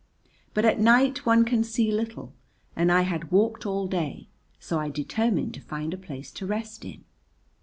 [0.55, 2.33] But at night one can see little
[2.75, 6.83] and I had walked all day, so I determined to find a place to rest
[6.83, 7.03] in.